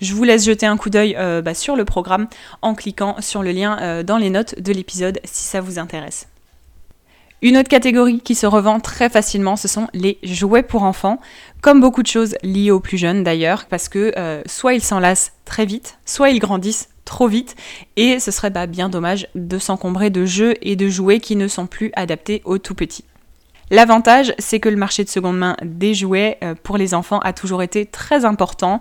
Je 0.00 0.14
vous 0.14 0.24
laisse 0.24 0.44
jeter 0.44 0.66
un 0.66 0.76
coup 0.76 0.90
d'œil 0.90 1.14
euh, 1.16 1.42
bah, 1.42 1.54
sur 1.54 1.76
le 1.76 1.84
programme 1.84 2.26
en 2.60 2.74
cliquant 2.74 3.16
sur 3.20 3.44
le 3.44 3.52
lien 3.52 3.78
euh, 3.80 4.02
dans 4.02 4.18
les 4.18 4.30
notes 4.30 4.60
de 4.60 4.72
l'épisode 4.72 5.20
si 5.24 5.44
ça 5.44 5.60
vous 5.60 5.78
intéresse. 5.78 6.26
Une 7.42 7.56
autre 7.56 7.70
catégorie 7.70 8.20
qui 8.20 8.34
se 8.34 8.46
revend 8.46 8.80
très 8.80 9.08
facilement, 9.08 9.56
ce 9.56 9.66
sont 9.66 9.88
les 9.94 10.18
jouets 10.22 10.62
pour 10.62 10.82
enfants, 10.82 11.18
comme 11.62 11.80
beaucoup 11.80 12.02
de 12.02 12.06
choses 12.06 12.36
liées 12.42 12.70
aux 12.70 12.80
plus 12.80 12.98
jeunes 12.98 13.24
d'ailleurs, 13.24 13.64
parce 13.64 13.88
que 13.88 14.12
euh, 14.18 14.42
soit 14.44 14.74
ils 14.74 14.82
s'enlacent 14.82 15.32
très 15.46 15.64
vite, 15.64 15.98
soit 16.04 16.28
ils 16.28 16.38
grandissent 16.38 16.90
trop 17.06 17.28
vite, 17.28 17.56
et 17.96 18.20
ce 18.20 18.30
serait 18.30 18.50
bah, 18.50 18.66
bien 18.66 18.90
dommage 18.90 19.26
de 19.34 19.58
s'encombrer 19.58 20.10
de 20.10 20.26
jeux 20.26 20.54
et 20.60 20.76
de 20.76 20.88
jouets 20.90 21.18
qui 21.18 21.34
ne 21.34 21.48
sont 21.48 21.66
plus 21.66 21.90
adaptés 21.96 22.42
aux 22.44 22.58
tout 22.58 22.74
petits. 22.74 23.04
L'avantage, 23.70 24.34
c'est 24.38 24.60
que 24.60 24.68
le 24.68 24.76
marché 24.76 25.02
de 25.04 25.08
seconde 25.08 25.38
main 25.38 25.56
des 25.62 25.94
jouets 25.94 26.36
euh, 26.44 26.54
pour 26.62 26.76
les 26.76 26.92
enfants 26.92 27.20
a 27.20 27.32
toujours 27.32 27.62
été 27.62 27.86
très 27.86 28.26
important 28.26 28.80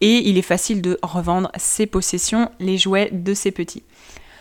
et 0.00 0.28
il 0.28 0.36
est 0.36 0.42
facile 0.42 0.82
de 0.82 0.98
revendre 1.02 1.52
ses 1.56 1.86
possessions, 1.86 2.50
les 2.58 2.76
jouets 2.76 3.10
de 3.12 3.34
ces 3.34 3.52
petits. 3.52 3.84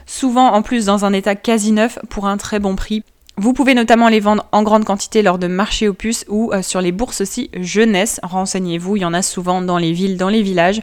Souvent 0.07 0.53
en 0.53 0.63
plus 0.63 0.85
dans 0.85 1.05
un 1.05 1.13
état 1.13 1.35
quasi 1.35 1.71
neuf 1.71 1.99
pour 2.09 2.25
un 2.25 2.37
très 2.37 2.59
bon 2.59 2.75
prix 2.75 3.03
vous 3.39 3.53
pouvez 3.53 3.73
notamment 3.73 4.09
les 4.09 4.19
vendre 4.19 4.45
en 4.51 4.63
grande 4.63 4.83
quantité 4.83 5.21
lors 5.21 5.39
de 5.39 5.47
marchés 5.47 5.87
opus 5.87 6.25
ou 6.27 6.51
euh, 6.51 6.61
sur 6.61 6.81
les 6.81 6.91
bourses 6.91 7.21
aussi 7.21 7.49
jeunesse. 7.53 8.19
Renseignez-vous, 8.21 8.97
il 8.97 9.01
y 9.01 9.05
en 9.05 9.13
a 9.13 9.21
souvent 9.21 9.61
dans 9.61 9.77
les 9.77 9.93
villes, 9.93 10.17
dans 10.17 10.27
les 10.27 10.41
villages. 10.41 10.81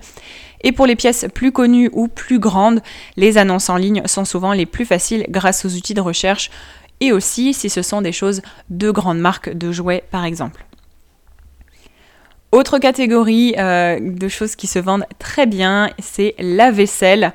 Et 0.63 0.73
pour 0.73 0.87
les 0.87 0.97
pièces 0.97 1.27
plus 1.35 1.53
connues 1.53 1.91
ou 1.93 2.09
plus 2.09 2.39
grandes, 2.39 2.81
les 3.17 3.37
annonces 3.37 3.69
en 3.69 3.77
ligne 3.77 4.03
sont 4.07 4.25
souvent 4.25 4.55
les 4.55 4.65
plus 4.65 4.87
faciles 4.87 5.27
grâce 5.29 5.67
aux 5.67 5.77
outils 5.77 5.93
de 5.93 6.01
recherche 6.01 6.51
et 7.01 7.13
aussi 7.13 7.53
si 7.53 7.69
ce 7.69 7.83
sont 7.83 8.01
des 8.01 8.13
choses 8.13 8.41
de 8.71 8.91
grandes 8.91 9.21
marques 9.21 9.53
de 9.53 9.71
jouets 9.71 10.05
par 10.11 10.25
exemple. 10.25 10.65
Autre 12.53 12.79
catégorie 12.79 13.55
euh, 13.59 13.99
de 14.01 14.29
choses 14.29 14.57
qui 14.57 14.67
se 14.67 14.79
vendent 14.79 15.05
très 15.19 15.45
bien, 15.45 15.91
c'est 15.99 16.35
la 16.39 16.71
vaisselle. 16.71 17.35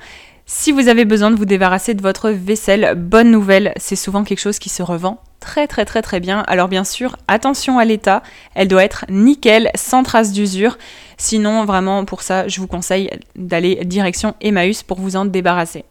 Si 0.53 0.74
vous 0.74 0.89
avez 0.89 1.05
besoin 1.05 1.31
de 1.31 1.38
vous 1.38 1.46
débarrasser 1.46 1.93
de 1.93 2.01
votre 2.01 2.29
vaisselle, 2.29 2.93
bonne 2.96 3.31
nouvelle, 3.31 3.74
c'est 3.77 3.96
souvent 3.96 4.25
quelque 4.25 4.41
chose 4.41 4.60
qui 4.60 4.67
se 4.67 4.84
revend 4.84 5.22
très 5.39 5.65
très 5.65 5.86
très 5.86 6.01
très 6.01 6.20
bien. 6.20 6.43
Alors 6.46 6.67
bien 6.67 6.84
sûr, 6.84 7.15
attention 7.29 7.79
à 7.79 7.86
l'état, 7.86 8.22
elle 8.53 8.67
doit 8.67 8.84
être 8.84 9.05
nickel, 9.10 9.72
sans 9.75 10.03
trace 10.03 10.34
d'usure. 10.34 10.77
Sinon, 11.17 11.63
vraiment 11.63 12.03
pour 12.03 12.22
ça, 12.22 12.50
je 12.50 12.60
vous 12.60 12.67
conseille 12.67 13.10
d'aller 13.38 13.86
direction 13.86 14.36
Emmaüs 14.41 14.84
pour 14.84 15.00
vous 15.00 15.15
en 15.15 15.24
débarrasser. 15.24 15.86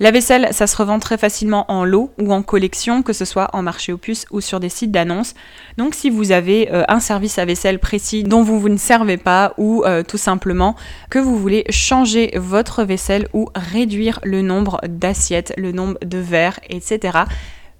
La 0.00 0.12
vaisselle, 0.12 0.48
ça 0.52 0.68
se 0.68 0.76
revend 0.76 1.00
très 1.00 1.18
facilement 1.18 1.64
en 1.68 1.84
lot 1.84 2.12
ou 2.20 2.32
en 2.32 2.42
collection, 2.42 3.02
que 3.02 3.12
ce 3.12 3.24
soit 3.24 3.50
en 3.52 3.62
marché 3.62 3.92
aux 3.92 3.98
puces 3.98 4.26
ou 4.30 4.40
sur 4.40 4.60
des 4.60 4.68
sites 4.68 4.92
d'annonces. 4.92 5.34
Donc 5.76 5.96
si 5.96 6.08
vous 6.08 6.30
avez 6.30 6.72
euh, 6.72 6.84
un 6.86 7.00
service 7.00 7.38
à 7.38 7.44
vaisselle 7.44 7.80
précis 7.80 8.22
dont 8.22 8.44
vous, 8.44 8.60
vous 8.60 8.68
ne 8.68 8.76
servez 8.76 9.16
pas 9.16 9.54
ou 9.58 9.82
euh, 9.84 10.04
tout 10.04 10.16
simplement 10.16 10.76
que 11.10 11.18
vous 11.18 11.36
voulez 11.36 11.64
changer 11.70 12.30
votre 12.36 12.84
vaisselle 12.84 13.26
ou 13.32 13.48
réduire 13.56 14.20
le 14.22 14.40
nombre 14.40 14.80
d'assiettes, 14.86 15.52
le 15.56 15.72
nombre 15.72 15.98
de 16.04 16.18
verres, 16.18 16.60
etc., 16.68 17.18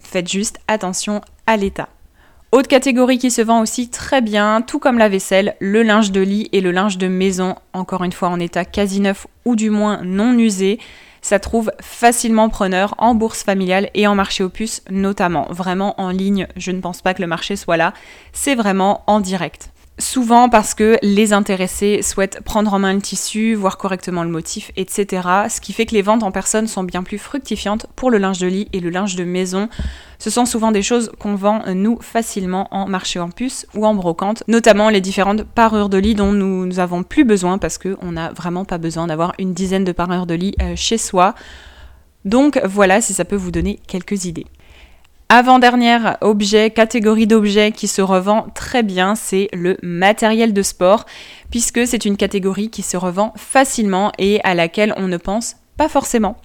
faites 0.00 0.28
juste 0.28 0.58
attention 0.66 1.20
à 1.46 1.56
l'état. 1.56 1.88
Autre 2.50 2.68
catégorie 2.68 3.18
qui 3.18 3.30
se 3.30 3.42
vend 3.42 3.60
aussi 3.60 3.90
très 3.90 4.22
bien, 4.22 4.62
tout 4.62 4.78
comme 4.78 4.98
la 4.98 5.10
vaisselle, 5.10 5.54
le 5.60 5.82
linge 5.82 6.10
de 6.10 6.22
lit 6.22 6.48
et 6.52 6.62
le 6.62 6.72
linge 6.72 6.98
de 6.98 7.06
maison, 7.06 7.54
encore 7.74 8.02
une 8.02 8.12
fois 8.12 8.28
en 8.28 8.40
état 8.40 8.64
quasi 8.64 9.00
neuf 9.00 9.26
ou 9.44 9.54
du 9.54 9.70
moins 9.70 10.00
non 10.02 10.36
usé 10.36 10.80
ça 11.22 11.38
trouve 11.38 11.70
facilement 11.80 12.48
preneur 12.48 12.94
en 12.98 13.14
bourse 13.14 13.42
familiale 13.42 13.90
et 13.94 14.06
en 14.06 14.14
marché 14.14 14.48
puces 14.48 14.82
notamment. 14.90 15.46
Vraiment 15.50 16.00
en 16.00 16.10
ligne, 16.10 16.46
je 16.56 16.70
ne 16.70 16.80
pense 16.80 17.02
pas 17.02 17.14
que 17.14 17.22
le 17.22 17.28
marché 17.28 17.56
soit 17.56 17.76
là, 17.76 17.92
c'est 18.32 18.54
vraiment 18.54 19.02
en 19.06 19.20
direct. 19.20 19.70
Souvent 20.00 20.48
parce 20.48 20.74
que 20.74 20.96
les 21.02 21.32
intéressés 21.32 22.02
souhaitent 22.02 22.40
prendre 22.44 22.72
en 22.72 22.78
main 22.78 22.94
le 22.94 23.00
tissu, 23.00 23.54
voir 23.54 23.78
correctement 23.78 24.22
le 24.22 24.30
motif, 24.30 24.70
etc. 24.76 25.26
Ce 25.48 25.60
qui 25.60 25.72
fait 25.72 25.86
que 25.86 25.94
les 25.94 26.02
ventes 26.02 26.22
en 26.22 26.30
personne 26.30 26.68
sont 26.68 26.84
bien 26.84 27.02
plus 27.02 27.18
fructifiantes 27.18 27.86
pour 27.96 28.12
le 28.12 28.18
linge 28.18 28.38
de 28.38 28.46
lit 28.46 28.68
et 28.72 28.78
le 28.78 28.90
linge 28.90 29.16
de 29.16 29.24
maison. 29.24 29.68
Ce 30.20 30.30
sont 30.30 30.46
souvent 30.46 30.70
des 30.70 30.82
choses 30.82 31.10
qu'on 31.18 31.34
vend 31.34 31.62
nous 31.74 31.98
facilement 32.00 32.68
en 32.70 32.86
marché 32.86 33.18
en 33.18 33.28
puce 33.28 33.66
ou 33.74 33.86
en 33.86 33.94
brocante, 33.94 34.44
notamment 34.46 34.88
les 34.88 35.00
différentes 35.00 35.42
parures 35.42 35.88
de 35.88 35.98
lit 35.98 36.14
dont 36.14 36.32
nous 36.32 36.66
n'avons 36.66 37.02
plus 37.02 37.24
besoin 37.24 37.58
parce 37.58 37.76
qu'on 37.76 38.12
n'a 38.12 38.30
vraiment 38.32 38.64
pas 38.64 38.78
besoin 38.78 39.08
d'avoir 39.08 39.32
une 39.40 39.52
dizaine 39.52 39.84
de 39.84 39.92
parures 39.92 40.26
de 40.26 40.34
lit 40.34 40.54
euh, 40.62 40.74
chez 40.76 40.98
soi. 40.98 41.34
Donc 42.24 42.60
voilà 42.64 43.00
si 43.00 43.14
ça 43.14 43.24
peut 43.24 43.36
vous 43.36 43.50
donner 43.50 43.80
quelques 43.88 44.26
idées. 44.26 44.46
Avant-dernière 45.30 46.16
objet, 46.22 46.70
catégorie 46.70 47.26
d'objets 47.26 47.70
qui 47.70 47.86
se 47.86 48.00
revend 48.00 48.46
très 48.54 48.82
bien, 48.82 49.14
c'est 49.14 49.50
le 49.52 49.76
matériel 49.82 50.54
de 50.54 50.62
sport, 50.62 51.04
puisque 51.50 51.86
c'est 51.86 52.06
une 52.06 52.16
catégorie 52.16 52.70
qui 52.70 52.80
se 52.80 52.96
revend 52.96 53.34
facilement 53.36 54.10
et 54.16 54.40
à 54.42 54.54
laquelle 54.54 54.94
on 54.96 55.06
ne 55.06 55.18
pense 55.18 55.56
pas 55.76 55.90
forcément. 55.90 56.38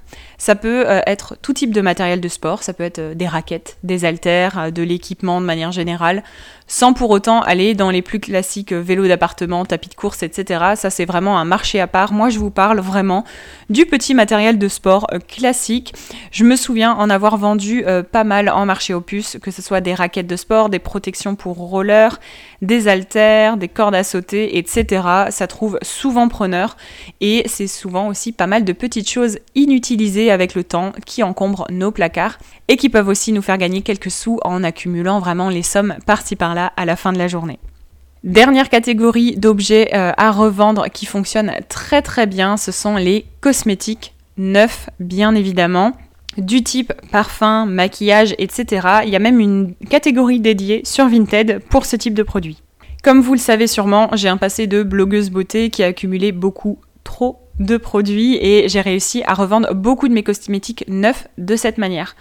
Ça 0.44 0.56
peut 0.56 0.84
euh, 0.90 1.00
être 1.08 1.38
tout 1.42 1.54
type 1.54 1.74
de 1.74 1.80
matériel 1.80 2.20
de 2.20 2.28
sport, 2.28 2.64
ça 2.64 2.74
peut 2.74 2.84
être 2.84 3.00
euh, 3.00 3.14
des 3.14 3.28
raquettes, 3.28 3.78
des 3.84 4.04
haltères, 4.04 4.60
euh, 4.60 4.72
de 4.72 4.84
l'équipement 4.84 5.40
de 5.40 5.46
manière 5.46 5.72
générale, 5.72 6.22
sans 6.68 6.92
pour 6.92 7.12
autant 7.12 7.42
aller 7.42 7.76
dans 7.76 7.90
les 7.90 8.02
plus 8.02 8.20
classiques 8.20 8.74
vélos 8.74 9.08
d'appartement, 9.08 9.64
tapis 9.64 9.88
de 9.88 9.96
course, 9.96 10.22
etc. 10.22 10.74
Ça 10.76 10.90
c'est 10.90 11.06
vraiment 11.06 11.38
un 11.40 11.46
marché 11.46 11.80
à 11.80 11.88
part. 11.88 12.12
Moi 12.12 12.30
je 12.30 12.40
vous 12.40 12.52
parle 12.52 12.82
vraiment 12.82 13.24
du 13.70 13.86
petit 13.86 14.14
matériel 14.14 14.58
de 14.58 14.68
sport 14.68 15.08
classique. 15.28 15.94
Je 16.32 16.44
me 16.44 16.56
souviens 16.56 16.94
en 16.94 17.10
avoir 17.10 17.38
vendu 17.38 17.86
pas 18.12 18.24
mal 18.24 18.50
en 18.50 18.66
marché 18.66 18.94
opus, 18.94 19.38
que 19.42 19.52
ce 19.52 19.62
soit 19.62 19.82
des 19.82 19.94
raquettes 19.94 20.28
de 20.28 20.38
sport, 20.38 20.70
des 20.70 20.80
protections 20.80 21.36
pour 21.36 21.58
roller, 21.58 22.20
des 22.62 22.88
haltères, 22.88 23.58
des 23.58 23.68
cordes 23.68 23.96
à 23.96 24.04
sauter, 24.04 24.58
etc. 24.58 25.06
Ça 25.30 25.48
trouve 25.48 25.78
souvent 25.82 26.28
preneur 26.30 26.78
et 27.22 27.44
c'est 27.46 27.68
souvent 27.68 28.08
aussi 28.08 28.32
pas 28.32 28.48
mal 28.48 28.64
de 28.64 28.74
petites 28.74 29.10
choses 29.10 29.38
avec 30.30 30.56
le 30.56 30.64
temps 30.64 30.92
qui 31.06 31.24
encombrent 31.24 31.66
nos 31.70 31.92
placards 31.92 32.38
et 32.68 32.78
qui 32.78 32.90
peuvent 32.90 33.08
aussi 33.08 33.32
nous 33.32 33.42
faire 33.42 33.58
gagner 33.58 33.82
quelques 33.82 34.12
sous 34.12 34.40
en 34.44 34.64
accumulant 34.64 35.20
vraiment 35.20 35.50
les 35.50 35.64
sommes 35.64 35.96
par-ci 36.06 36.36
par-là 36.36 36.74
à 36.78 36.86
la 36.86 36.96
fin 36.96 37.14
de 37.14 37.18
la 37.18 37.28
journée. 37.28 37.60
Dernière 38.24 38.70
catégorie 38.70 39.36
d'objets 39.36 39.90
euh, 39.94 40.12
à 40.16 40.32
revendre 40.32 40.90
qui 40.92 41.06
fonctionnent 41.06 41.54
très 41.68 42.02
très 42.02 42.26
bien, 42.26 42.58
ce 42.58 42.72
sont 42.72 42.96
les 42.96 43.26
cosmétiques 43.42 44.14
neufs 44.38 44.90
bien 45.00 45.36
évidemment 45.36 45.94
du 46.38 46.64
type 46.64 46.94
parfum, 47.12 47.66
maquillage, 47.66 48.34
etc. 48.40 48.88
Il 49.04 49.10
y 49.10 49.16
a 49.16 49.20
même 49.20 49.40
une 49.40 49.76
catégorie 49.90 50.40
dédiée 50.40 50.82
sur 50.84 51.08
Vinted 51.08 51.60
pour 51.70 51.86
ce 51.86 51.96
type 51.96 52.16
de 52.16 52.24
produit. 52.24 52.62
Comme 53.04 53.22
vous 53.22 53.34
le 53.34 53.40
savez 53.40 53.68
sûrement, 53.68 54.10
j'ai 54.14 54.30
un 54.30 54.38
passé 54.38 54.66
de 54.66 54.82
blogueuse 54.82 55.30
beauté 55.30 55.70
qui 55.70 55.84
a 55.84 55.88
accumulé 55.88 56.32
beaucoup 56.32 56.80
trop 57.04 57.43
de 57.60 57.78
produits 57.78 58.38
et 58.42 58.68
j'ai 58.68 58.82
réussi 58.82 59.24
à 59.26 59.34
revendre 59.34 59.74
beaucoup 59.74 60.08
de 60.08 60.14
mes 60.14 60.24
cosmétiques 60.24 60.86
neufs 60.88 61.28
de 61.38 61.56
cette 61.56 61.78
manière. 61.78 62.16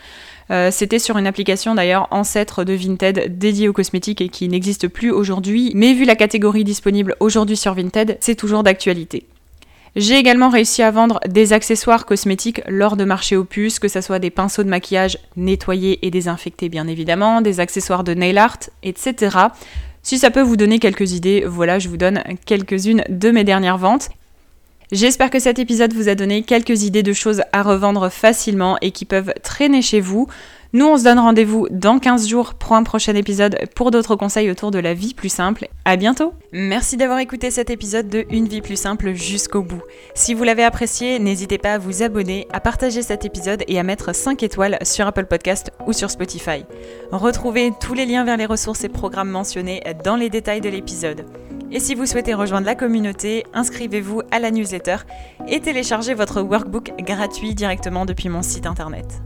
Euh, 0.51 0.71
c'était 0.71 0.99
sur 0.99 1.17
une 1.17 1.27
application 1.27 1.75
d'ailleurs 1.75 2.09
ancêtre 2.11 2.65
de 2.65 2.75
Vinted 2.75 3.39
dédiée 3.39 3.69
aux 3.69 3.73
cosmétiques 3.73 4.21
et 4.21 4.29
qui 4.29 4.49
n'existe 4.49 4.89
plus 4.89 5.11
aujourd'hui, 5.11 5.73
mais 5.75 5.95
vu 5.95 6.05
la 6.05 6.17
catégorie 6.17 6.65
disponible 6.65 7.17
aujourd'hui 7.21 7.57
sur 7.57 7.75
Vinted, 7.75 8.19
c'est 8.21 8.35
toujours 8.35 8.62
d'actualité. 8.62 9.27
J'ai 9.95 10.17
également 10.17 10.49
réussi 10.49 10.83
à 10.83 10.91
vendre 10.91 11.21
des 11.29 11.53
accessoires 11.53 12.07
cosmétiques 12.07 12.62
lors 12.67 12.97
de 12.97 13.05
marchés 13.05 13.37
opus, 13.37 13.79
que 13.79 13.89
ce 13.89 14.01
soit 14.01 14.19
des 14.19 14.31
pinceaux 14.31 14.62
de 14.62 14.71
maquillage 14.71 15.19
nettoyés 15.37 16.07
et 16.07 16.11
désinfectés 16.11 16.71
bien 16.71 16.87
évidemment, 16.87 17.43
des 17.43 17.61
accessoires 17.61 18.03
de 18.03 18.15
nail 18.15 18.39
art, 18.39 18.59
etc. 18.83 19.37
Si 20.03 20.19
ça 20.19 20.31
peut 20.31 20.41
vous 20.41 20.57
donner 20.57 20.79
quelques 20.79 21.12
idées, 21.12 21.45
voilà, 21.47 21.79
je 21.79 21.89
vous 21.89 21.99
donne 21.99 22.23
quelques-unes 22.47 23.05
de 23.09 23.31
mes 23.31 23.45
dernières 23.45 23.79
ventes. 23.79 24.09
J'espère 24.93 25.31
que 25.31 25.39
cet 25.39 25.59
épisode 25.59 25.95
vous 25.95 26.11
a 26.11 26.15
donné 26.15 26.43
quelques 26.43 26.83
idées 26.83 27.03
de 27.03 27.15
choses 27.15 27.41
à 27.55 27.63
revendre 27.63 28.11
facilement 28.11 28.77
et 28.83 28.91
qui 28.91 29.07
peuvent 29.07 29.33
traîner 29.43 29.81
chez 29.81 30.01
vous. 30.01 30.27
Nous, 30.75 30.85
on 30.85 30.99
se 30.99 31.05
donne 31.05 31.19
rendez-vous 31.19 31.67
dans 31.71 31.99
15 31.99 32.29
jours 32.29 32.53
pour 32.53 32.75
un 32.75 32.83
prochain 32.83 33.15
épisode 33.15 33.57
pour 33.75 33.91
d'autres 33.91 34.17
conseils 34.17 34.51
autour 34.51 34.71
de 34.71 34.79
la 34.79 34.93
vie 34.93 35.15
plus 35.15 35.31
simple. 35.31 35.69
À 35.87 35.97
bientôt! 35.97 36.35
Merci 36.53 36.99
d'avoir 36.99 37.21
écouté 37.21 37.51
cet 37.51 37.71
épisode 37.71 38.11
de 38.11 38.27
Une 38.29 38.49
vie 38.49 38.61
plus 38.61 38.77
simple 38.77 39.15
jusqu'au 39.15 39.63
bout. 39.63 39.83
Si 40.15 40.35
vous 40.35 40.45
l'avez 40.45 40.63
apprécié, 40.63 41.19
n'hésitez 41.19 41.57
pas 41.57 41.73
à 41.73 41.79
vous 41.79 42.03
abonner, 42.03 42.47
à 42.53 42.61
partager 42.61 43.01
cet 43.01 43.25
épisode 43.25 43.65
et 43.69 43.79
à 43.79 43.85
mettre 43.85 44.15
5 44.15 44.43
étoiles 44.43 44.77
sur 44.83 45.07
Apple 45.07 45.25
Podcast 45.25 45.71
ou 45.87 45.95
sur 45.95 46.11
Spotify. 46.11 46.67
Retrouvez 47.13 47.73
tous 47.81 47.95
les 47.95 48.05
liens 48.05 48.25
vers 48.25 48.37
les 48.37 48.45
ressources 48.45 48.85
et 48.85 48.91
programmes 48.91 49.31
mentionnés 49.31 49.83
dans 50.05 50.17
les 50.17 50.29
détails 50.29 50.61
de 50.61 50.69
l'épisode. 50.69 51.25
Et 51.75 51.81
si 51.81 51.95
vous 51.95 52.05
souhaitez 52.05 52.35
rejoindre 52.35 52.67
la 52.67 52.75
communauté, 52.75 53.45
inscrivez-vous 53.55 54.21
à 54.31 54.38
la 54.38 54.50
newsletter 54.50 54.97
et 55.49 55.59
téléchargez 55.59 56.12
votre 56.12 56.43
workbook 56.43 56.93
gratuit 56.99 57.55
directement 57.55 58.05
depuis 58.05 58.29
mon 58.29 58.43
site 58.43 58.67
internet. 58.67 59.23